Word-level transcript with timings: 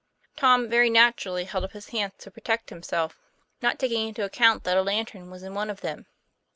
Tom 0.35 0.67
very 0.67 0.89
naturally 0.89 1.43
held 1.43 1.63
up 1.63 1.73
his 1.73 1.89
hands 1.89 2.13
to 2.17 2.31
protect 2.31 2.71
him 2.71 2.81
self, 2.81 3.19
not 3.61 3.77
taking 3.77 4.07
into 4.07 4.23
account 4.25 4.63
that 4.63 4.75
a 4.75 4.81
lantern 4.81 5.29
was 5.29 5.43
in 5.43 5.53
one 5.53 5.69
of 5.69 5.81
them. 5.81 6.07